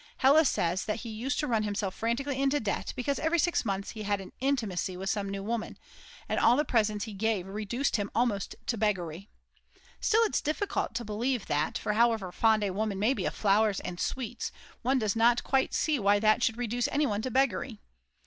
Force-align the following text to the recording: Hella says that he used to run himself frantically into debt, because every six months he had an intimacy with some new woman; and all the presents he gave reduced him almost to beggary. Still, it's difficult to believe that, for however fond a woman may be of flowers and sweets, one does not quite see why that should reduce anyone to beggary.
Hella 0.17 0.45
says 0.45 0.85
that 0.85 1.01
he 1.01 1.09
used 1.11 1.37
to 1.37 1.45
run 1.47 1.61
himself 1.61 1.93
frantically 1.93 2.41
into 2.41 2.59
debt, 2.59 2.91
because 2.95 3.19
every 3.19 3.37
six 3.37 3.63
months 3.63 3.91
he 3.91 4.01
had 4.01 4.19
an 4.19 4.31
intimacy 4.39 4.97
with 4.97 5.11
some 5.11 5.29
new 5.29 5.43
woman; 5.43 5.77
and 6.27 6.39
all 6.39 6.57
the 6.57 6.65
presents 6.65 7.05
he 7.05 7.13
gave 7.13 7.45
reduced 7.47 7.97
him 7.97 8.09
almost 8.15 8.55
to 8.65 8.77
beggary. 8.79 9.29
Still, 9.99 10.23
it's 10.23 10.41
difficult 10.41 10.95
to 10.95 11.05
believe 11.05 11.45
that, 11.45 11.77
for 11.77 11.93
however 11.93 12.31
fond 12.31 12.63
a 12.63 12.71
woman 12.73 12.97
may 12.97 13.13
be 13.13 13.25
of 13.25 13.35
flowers 13.35 13.79
and 13.81 13.99
sweets, 13.99 14.51
one 14.81 14.97
does 14.97 15.15
not 15.15 15.43
quite 15.43 15.71
see 15.71 15.99
why 15.99 16.17
that 16.17 16.41
should 16.41 16.57
reduce 16.57 16.87
anyone 16.87 17.21
to 17.21 17.29
beggary. 17.29 17.77